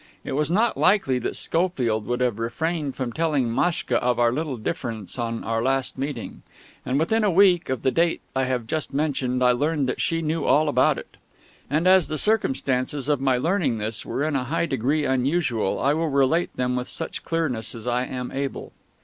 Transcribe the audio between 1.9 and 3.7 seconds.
would have refrained from telling